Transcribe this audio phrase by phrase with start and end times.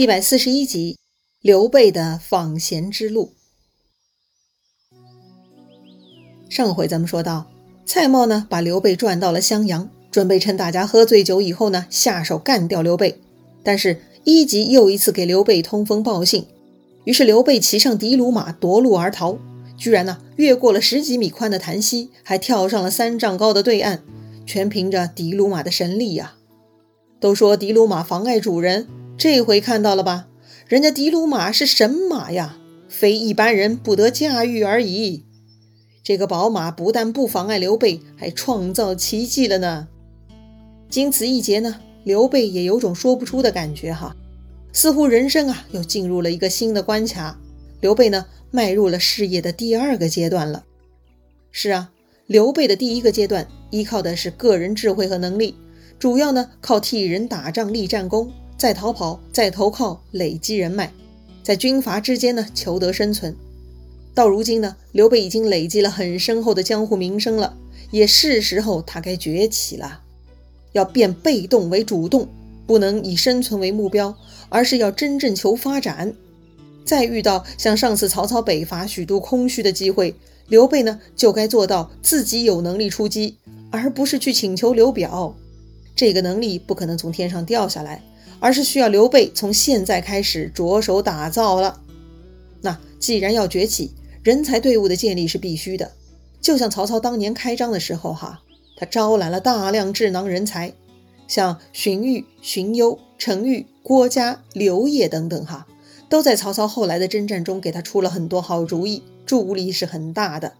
[0.00, 0.96] 一百四十一集，
[1.42, 3.34] 刘备的访贤之路。
[6.48, 7.50] 上回咱们说到，
[7.84, 13.20] 蔡瑁呢把刘备转到了襄阳，准备趁大家喝醉酒以后呢下手干掉刘备。
[13.62, 16.46] 但是一级又一次给刘备通风报信，
[17.04, 19.36] 于是刘备骑上的卢马夺路而逃，
[19.76, 24.00] 居然呢越过了十几米宽的潭溪，还跳上了三丈高的对岸，
[24.46, 26.36] 全凭着的卢马的神力呀！
[27.20, 28.88] 都说的卢马妨碍主人。
[29.20, 30.28] 这回看到了吧？
[30.66, 32.56] 人家的卢马是神马呀，
[32.88, 35.26] 非一般人不得驾驭而已。
[36.02, 39.88] 这个宝马不但不妨碍刘备，还创造奇迹了呢。
[40.88, 44.16] 经此一劫呢，刘备也有种说不出的感觉哈，
[44.72, 47.38] 似乎人生啊又进入了一个新的关卡。
[47.82, 50.64] 刘备呢，迈入了事业的第二个阶段了。
[51.50, 51.90] 是啊，
[52.26, 55.56] 刘备的第一个阶段依靠的是个人智慧和能力，
[55.98, 58.32] 主要呢靠替人打仗立战功。
[58.60, 60.92] 再逃跑，再投靠，累积人脉，
[61.42, 63.34] 在军阀之间呢求得生存。
[64.14, 67.56] 到如今呢，刘备已经累积了很深厚的江湖名声了，
[67.90, 70.02] 也是时候他该崛起了，
[70.72, 72.28] 要变被动为主动，
[72.66, 74.14] 不能以生存为目标，
[74.50, 76.14] 而是要真正求发展。
[76.84, 80.14] 再遇到像上次曹操北伐许都空虚的机会，
[80.48, 83.38] 刘备呢就该做到自己有能力出击，
[83.70, 85.34] 而不是去请求刘表。
[85.96, 88.02] 这个能力不可能从天上掉下来。
[88.40, 91.80] 而是需要刘备从现在开始着手打造了。
[92.62, 95.92] 那既然要崛起，人才队伍的建立是必须的。
[96.40, 98.40] 就像曹操当年开张的时候，哈，
[98.76, 100.72] 他招揽了大量智囊人才，
[101.28, 105.66] 像荀彧、荀攸、程昱、郭嘉、刘烨等等，哈，
[106.08, 110.54] 都在曹操后来的征战中给他出了很多好主意，助力是很大的。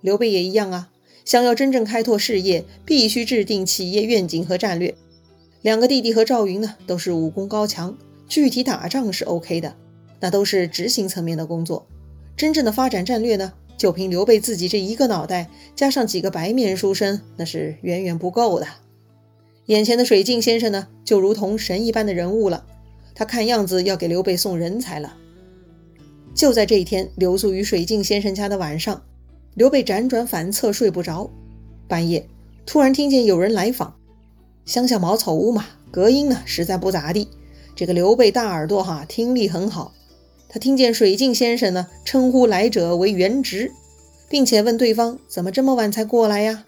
[0.00, 0.88] 刘备也一样啊，
[1.24, 4.96] 想要真正开拓事业，必须制定企业愿景和战略。
[5.62, 7.96] 两个弟弟和赵云呢，都是武功高强，
[8.28, 9.76] 具体打仗是 OK 的，
[10.18, 11.86] 那都是执行层面的工作。
[12.36, 18.66] 真正的发展战略呢，就凭刘备自己这一个脑袋，加上几个白面书生，那是远远不够的。
[19.66, 22.66] 眼前的水镜先生呢，就如同神一般的人物了，
[23.14, 25.16] 他看样子要给刘备送人才了。
[26.34, 29.00] 就在这一天，留宿于水镜先生家的晚上，
[29.54, 31.30] 刘备辗转反侧睡不着，
[31.86, 32.26] 半夜
[32.66, 33.94] 突然听见有人来访。
[34.64, 37.28] 乡下茅草屋嘛，隔音呢实在不咋地。
[37.74, 39.92] 这个刘备大耳朵哈，听力很好。
[40.48, 43.72] 他听见水镜先生呢称呼来者为元直，
[44.28, 46.64] 并且问对方怎么这么晚才过来呀？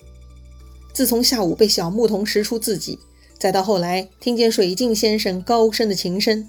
[0.92, 2.98] 自从下午被小牧童识出自己，
[3.38, 6.48] 再到后来听见水镜先生高深的琴声，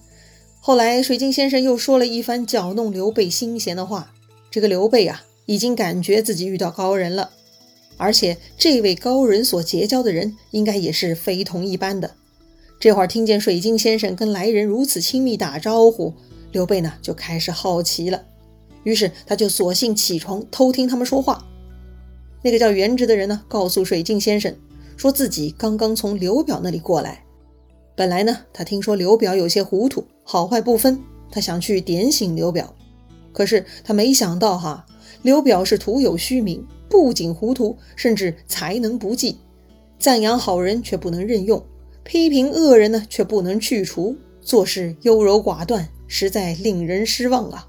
[0.62, 4.14] 后来水镜先生又说了一番搅弄刘备心弦的话，
[4.50, 7.32] 这个刘备啊，已经感觉自己遇到高人了。
[7.98, 12.12] 而且这位高人所结交的人，应该也是非同一般的。
[12.80, 16.14] 这会儿听见水晶先生跟来人如此亲密打招呼，
[16.52, 18.24] 刘备呢就开始好奇了。
[18.84, 21.46] 于是他就索性起床偷听他们说话。
[22.44, 24.54] 那个叫元直的人呢，告诉水镜先生，
[24.98, 27.24] 说自己刚刚从刘表那里过来。
[27.96, 31.02] 本来呢，他听说刘表有些糊涂，好坏不分，
[31.32, 32.76] 他想去点醒刘表。
[33.32, 34.86] 可是他没想到哈，
[35.22, 36.66] 刘表是徒有虚名。
[36.88, 39.38] 不仅糊涂，甚至才能不济。
[39.98, 41.66] 赞扬好人却不能任用，
[42.04, 47.68] 批评恶人呢却不能去除，做事优柔寡断，实在令人失望啊！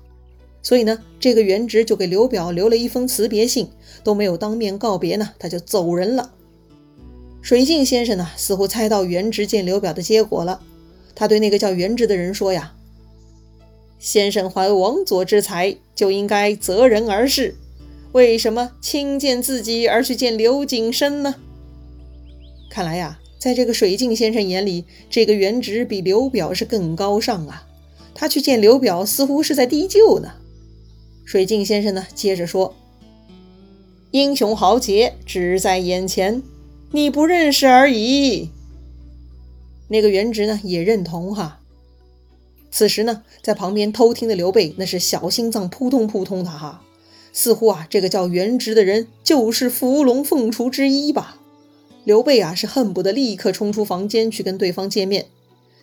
[0.62, 3.68] 所以呢，这个元直就给刘表留了一封辞别信，
[4.04, 6.32] 都没有当面告别呢，他就走人了。
[7.40, 10.60] 水镜先生呢，似乎猜到元直见刘表的结果了，
[11.14, 12.74] 他对那个叫元直的人说呀
[13.98, 17.56] ：“先生怀王佐之才，就应该择人而事。”
[18.12, 21.34] 为什么轻见自己而去见刘景深呢？
[22.70, 27.66] 看来呀，在这个水镜先生眼里，这个原直比刘表是更高尚啊。
[28.14, 30.32] 他去见刘表，似乎是在低就呢。
[31.26, 32.74] 水镜先生呢，接着说
[34.12, 36.42] ：“英雄豪杰只在眼前，
[36.92, 38.48] 你不认识而已。”
[39.88, 41.60] 那个原直呢，也认同哈。
[42.76, 46.82] 此时呢，在旁边偷听的刘备，那是小心脏扑通扑通的哈。
[47.32, 51.38] 似乎啊，这个叫元直的人就是伏龙凤雏之一吧？
[52.04, 55.24] 刘备啊，是恨不得立刻冲出房间去跟对方见面，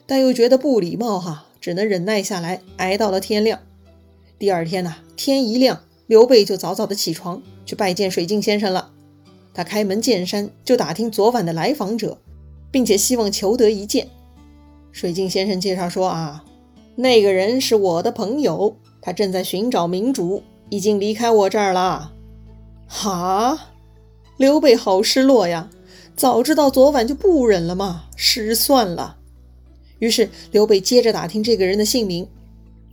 [0.06, 3.60] 但又觉得不礼貌哈，只能忍耐下来，挨到了天亮。
[4.38, 8.92] 第二天呐，天一亮，刘备就早早的起床去拜见水镜先生了。
[9.51, 12.19] 他开门见山就打听昨晚的来访者，
[12.69, 14.10] 并且希望求得一见。
[14.92, 16.46] 水镜先生介绍说啊，
[16.95, 20.44] 那个人是我的朋友，他正在寻找明主。
[20.69, 22.13] 已经离开我这儿了，
[22.88, 23.69] 哈！
[24.38, 25.69] 刘备好失落呀，
[26.16, 29.18] 早知道昨晚就不忍了嘛，失算了。
[30.00, 32.28] 于是刘备接着打听这个人的姓名，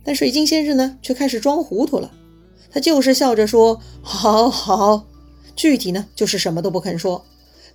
[0.03, 2.11] 但水镜先生呢却开始装糊涂了，
[2.69, 5.07] 他就是笑着说：“好好。”
[5.55, 7.25] 具体呢就是什么都不肯说，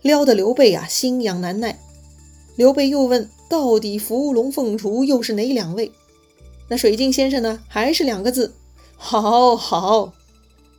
[0.02, 1.81] 撩得刘备啊心痒难耐。
[2.55, 5.90] 刘备又问：“到底伏龙凤雏又是哪两位？”
[6.69, 8.55] 那水镜先生呢还是两个字
[8.97, 10.13] ：“好好。”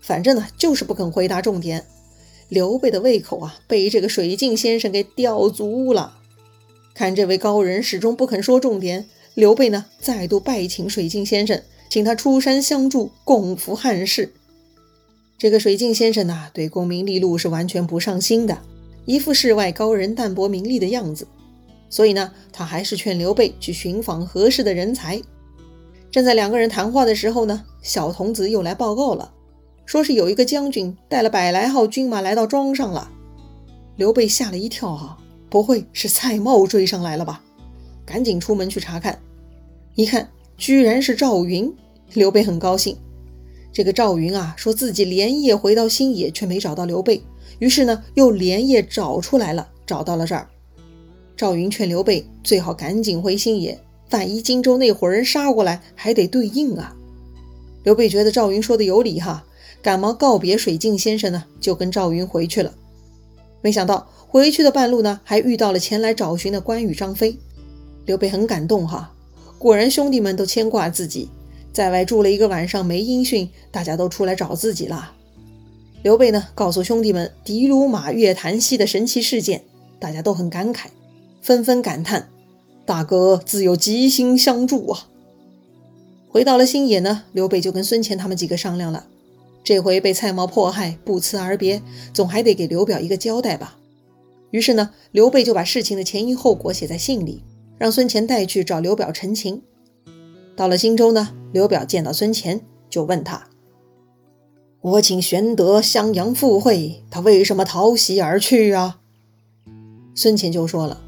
[0.01, 1.86] 反正呢就是不肯回答重点。
[2.50, 6.18] 刘备的胃口啊被这个水镜先生给吊足了。
[6.94, 14.34] 看这位高人始终不肯说重点，刘备呢再度拜请水镜先生，请他出山相助，共扶汉室。
[15.38, 18.57] 这个水镜先生呢，对功名利禄是完全不上心的，
[19.06, 21.28] 一副世外高人、淡泊名利的样子。
[21.89, 25.22] 所以呢，他还是劝刘备去寻访合适的人才。
[26.17, 29.31] 正在两个人谈话的时候呢，小童子又来报告了，
[29.85, 33.11] 说是有一个将军带了百来号军马来到庄上了。
[33.97, 35.15] 刘备吓了一跳啊，
[35.47, 37.43] 不会是蔡瑁追上来了吧？
[38.03, 39.19] 赶紧出门去查看，
[39.93, 40.27] 一看
[40.57, 41.71] 居然是赵云。
[42.15, 42.97] 刘备很高兴。
[43.71, 47.21] 这个赵云啊，说自己连夜回到新野，却没找到刘备，
[47.59, 50.47] 于是呢，又连夜找出来了，找到了这儿。
[51.35, 53.79] 赵云劝刘备最好赶紧回新野，
[54.09, 56.95] 万一荆州那伙人杀过来，还得对应啊。
[57.83, 59.45] 刘备觉得赵云说的有理哈，
[59.81, 62.74] 赶忙告别水镜先生呢，就跟赵云回去了。
[63.62, 67.38] 没想到回去的半路呢，还遇到了前来找寻的关羽、张飞。
[68.06, 69.12] 刘备很感动哈，
[69.57, 71.30] 果然兄弟们都牵挂自己。
[71.74, 75.13] 在外住了一个晚上没音讯，大家都出来找自己了。
[76.01, 79.63] 刘备呢，告诉兄弟们的卢马月檀溪的神奇事件，
[80.00, 80.86] 大家都很感慨，
[81.42, 82.30] 纷纷感叹
[82.88, 85.07] ：“大哥自有吉星相助啊！”
[86.28, 89.06] 回到了新野呢，刘备就跟孙乾他们几个商量了，
[89.63, 91.81] 这回被蔡瑁迫害，不辞而别，
[92.13, 93.78] 总还得给刘表一个交代吧。
[94.51, 97.44] 于是呢，刘备就把事情的前因后果写在信里，
[97.78, 99.62] 让孙乾带去找刘表陈情。
[100.56, 103.48] 到了荆州呢，刘表见到孙乾，就问他
[104.81, 109.00] ：“我请玄德襄阳赴会，他为什么逃袭而去啊？”
[110.16, 111.01] 孙乾就说了：“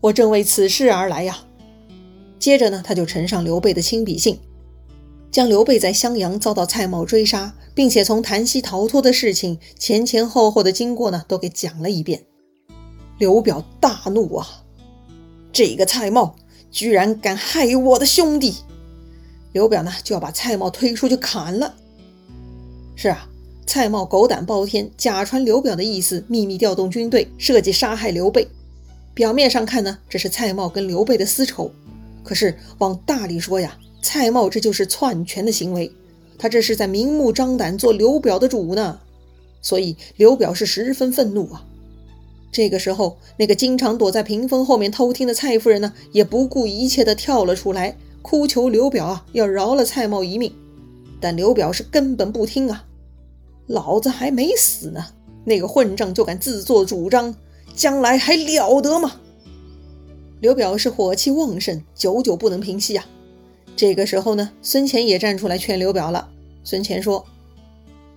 [0.00, 1.44] 我正为此事而来呀。”
[2.38, 4.38] 接着呢，他就呈上刘备的亲笔信，
[5.30, 12.24] 将刘备在襄阳遭到蔡瑁追杀，并且从檀溪逃脱的事情前前后后的经过呢，都给讲了一遍。
[13.18, 14.64] 刘表大怒啊，
[15.52, 16.32] 这个蔡瑁！
[16.70, 18.54] 居然敢害我的兄弟！
[19.52, 21.74] 刘表呢就要把蔡瑁推出去砍了。
[22.94, 23.28] 是啊，
[23.66, 28.48] 蔡瑁狗胆包天，假传刘表的意思，秘密调动军队，设计杀害刘备。
[29.14, 31.70] 表面上看呢，这是蔡瑁跟刘备的私仇。
[32.22, 35.90] 可是往大里说呀，蔡瑁这就是篡权的行为，
[36.38, 39.00] 他这是在明目张胆做刘表的主呢。
[39.62, 41.66] 所以刘表是十分愤怒啊。
[42.52, 50.52] 这个时候，那个经常躲在屏风后面偷听的蔡夫人呢，也不顾一切的跳了出来，哭求刘表啊，要饶了蔡瑁一命。
[51.20, 52.86] 但刘表是根本不听啊！
[53.66, 55.04] 老子还没死呢，
[55.44, 57.34] 那个混账就敢自作主张，
[57.80, 59.18] 将来还了得吗？
[60.42, 63.06] 刘表是火气旺盛，久久不能平息啊。
[63.74, 66.28] 这个时候呢，孙乾也站出来劝刘表了。
[66.62, 67.24] 孙乾说：“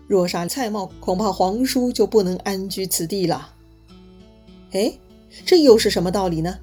[0.06, 3.54] 若杀蔡瑁，恐怕皇叔就不能安居此地了。”
[4.74, 4.92] 哎，
[5.46, 6.60] 这又是什么道理呢？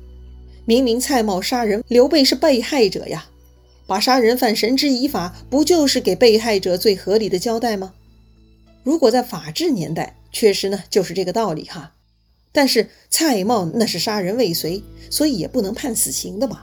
[0.66, 3.24] 明明蔡瑁杀人，刘备是被害者呀，
[3.86, 7.94] 把杀人犯绳之以法，不就是给被害者最合理的交代吗？
[8.82, 11.94] 如果在法治年代，确实呢就是这个道理哈。
[12.52, 16.62] 但是蔡瑁那是杀人未遂，所以也不能判死刑的嘛。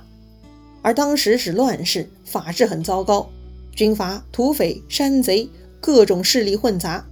[0.81, 3.29] 而当时是乱世，法治很糟糕，
[3.75, 7.05] 军阀、土匪、山贼各种势力混杂。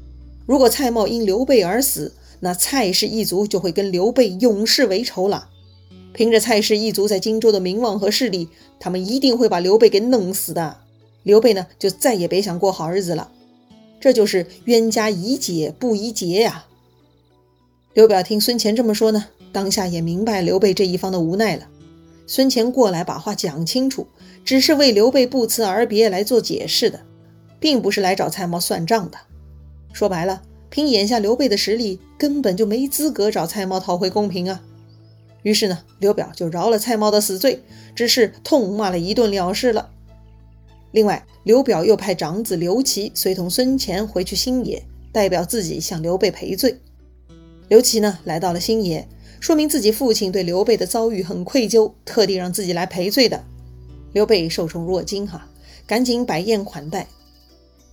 [0.46, 5.50] 如果蔡瑁因刘备而死，那蔡氏一族就会跟刘备永世为仇了。
[6.14, 10.78] 凭着蔡氏一族在荆州的名望和势力，他们一定会把刘备给弄死的。
[11.24, 13.32] 刘备呢，就再也别想过好日子了。
[14.00, 16.66] 这就是冤家宜解不宜结呀。
[17.96, 21.66] 刘表听孙乾这么说呢，当下也明白刘备这一方的无奈了。
[22.28, 24.06] 孙乾过来把话讲清楚，
[24.44, 27.00] 只是为刘备不辞而别来做解释的，
[27.58, 29.18] 并不是来找蔡瑁算账的。
[29.94, 30.42] 说白了。
[30.70, 34.62] 凭眼下刘备的实力，根本就没资格找蔡瑁讨回公平啊！
[35.44, 37.64] 于是呢，刘表就饶了蔡瑁的死罪，
[37.96, 39.90] 只是痛骂了一顿了事了。
[40.92, 44.84] 另外，刘表又派长子刘琦随同孙乾回去新野，
[45.14, 46.78] 代表自己向刘备赔罪。
[47.68, 49.08] 刘琦呢，来到了新野，
[49.40, 53.44] 说明自己父亲对刘备的遭遇很愧疚，特地让自己来赔罪的。
[54.14, 55.48] 刘备受宠若惊哈，
[55.88, 57.08] 赶紧摆宴款待。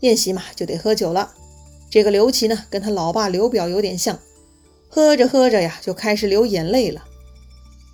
[0.01, 1.33] 宴席嘛，就得喝酒了。
[1.91, 4.19] 这个刘琦呢，跟他老爸刘表有点像，
[4.89, 7.05] 喝着喝着呀，就开始流眼泪了。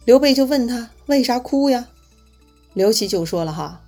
[0.04, 1.88] 刘备就问他为啥哭呀？
[2.74, 3.82] 刘琦就说了哈：“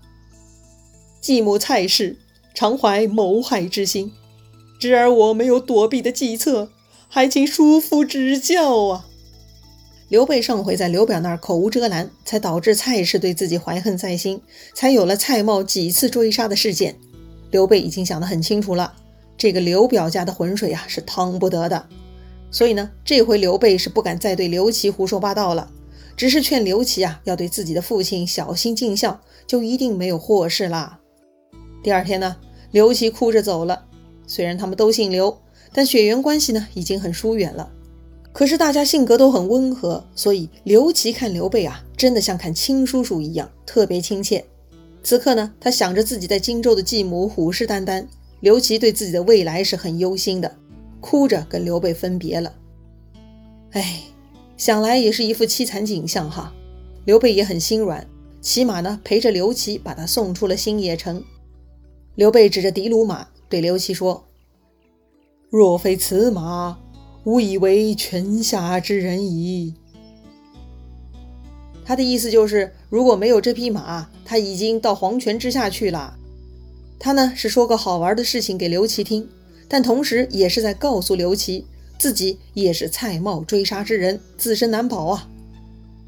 [1.21, 2.19] 继母蔡氏
[2.55, 4.13] 常怀谋害之心，
[4.81, 6.71] 侄儿我没有躲避的计策，
[7.11, 9.07] 还请叔父指教啊。”
[10.09, 14.41] 刘备上回在刘表那儿口无遮拦，才导致蔡氏对自己怀恨在心，
[14.75, 16.97] 才有了蔡瑁几次追杀的事件。
[17.51, 18.93] 刘备已经想得很清楚了，
[19.37, 21.87] 这个刘表家的浑水啊是趟不得的。
[22.51, 25.71] 所以呢，这回刘备是不敢再对刘琦胡说八道了，
[26.17, 30.99] 只是劝刘琦啊要对自己的父亲小心尽孝，就一定没有祸事啦。
[31.85, 32.37] 第二天呢，
[32.73, 33.85] 刘琦哭着走了。
[34.27, 35.41] 虽然他们都姓刘，
[35.73, 37.71] 但血缘关系呢已经很疏远了。
[38.33, 44.45] 可是大家性格都很温和，所以刘琦看刘备啊，真的像看亲叔叔一样，特别亲切。
[45.03, 48.07] 此刻呢，他想着自己在荆州的继母虎视眈眈，
[48.41, 50.57] 刘琦对自己的未来是很忧心的，
[51.01, 52.55] 哭着跟刘备分别了。
[53.73, 54.03] 哎，
[54.57, 56.53] 想来也是一副凄惨景象哈。
[57.07, 58.07] 刘备也很心软，
[58.41, 61.25] 骑马呢陪着刘琦把他送出了新野城。
[62.15, 64.29] 刘备指着的卢马对刘琦说
[65.51, 66.79] ：“若非此马。”
[67.25, 69.75] 吾以为泉下之人矣。
[71.85, 76.17] 他的意思就是，如果没有这匹马，他已经到黄泉之下去了。
[76.99, 79.29] 他呢是说个好玩的事情给刘琦听，
[79.69, 81.67] 但同时也是在告诉刘琦，
[81.99, 85.29] 自己也是蔡瑁追杀之人，自身难保啊。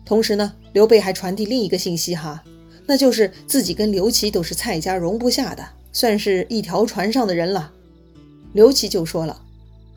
[0.06, 2.42] 同时呢，刘备还传递另一个信息哈，
[2.86, 7.70] 那就是自己跟刘琦都是蔡家容不下的，算是一条船上的人了。
[8.52, 9.42] 刘琦就说了。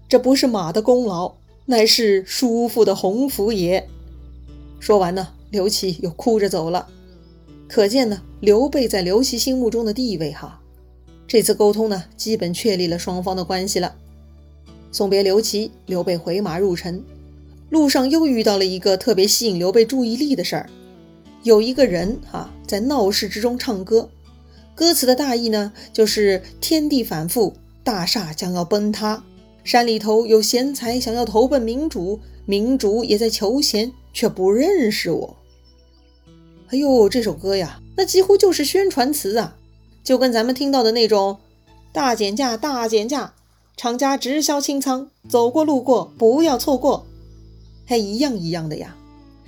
[0.07, 1.33] 这不是马的功劳，
[1.65, 3.87] 乃是叔父的鸿福也。
[4.79, 6.87] 说完呢，刘琦又哭着走了。
[7.67, 10.61] 可见呢，刘备在刘琦心目中的地位哈。
[11.27, 13.95] 这次沟通呢，基本确立了双方的关系了。
[14.91, 17.03] 送别刘琦，刘备回马入城。
[17.71, 20.69] 路上又遇到了一个特别吸引刘备注意力的事儿，
[21.41, 24.07] 有一个人哈在闹市之中唱歌，
[24.75, 29.23] 歌词的大意呢，就是天地反复，大厦将要崩塌。
[29.63, 35.37] 山里头有贤才想要投奔明主，明主也在求贤，却不认识我。
[36.67, 39.55] 哎呦，这首歌呀，那几乎就是宣传词啊，
[40.03, 41.37] 就跟咱们听到的那种
[41.93, 43.33] “大减价，大减价，
[43.77, 47.05] 厂家直销清仓，走过路过不要错过”，
[47.85, 48.95] 还一样一样的呀。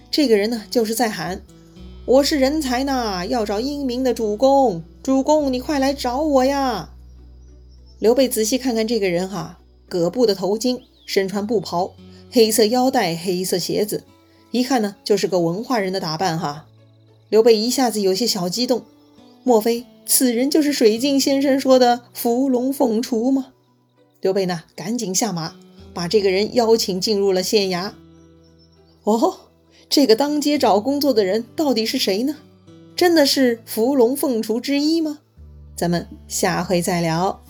[0.09, 1.41] 这个人呢，就是在喊
[2.05, 6.89] ：“我是人才呐，要找英明的主公，主公你快来找我呀！”
[7.99, 9.59] 刘备仔细看看这个人哈。
[9.89, 11.93] 葛布的头巾，身穿布袍，
[12.29, 14.03] 黑色腰带，黑色鞋子，
[14.51, 16.65] 一看呢就是个文化人的打扮哈。
[17.29, 18.83] 刘备一下子有些小激动，
[19.45, 23.53] 莫非此人就是水镜先生说的伏龙凤雏吗？
[24.19, 25.55] 刘备呢赶紧下马，
[25.93, 27.93] 把这个人邀请进入了县衙。
[29.05, 29.37] 哦，
[29.87, 32.35] 这个当街找工作的人到底是谁呢？
[32.93, 35.19] 真的是伏龙凤雏之一吗？
[35.77, 37.41] 咱们下回再聊。